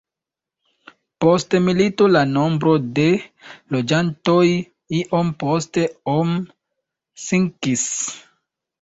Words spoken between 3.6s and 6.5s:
loĝantoj iom post om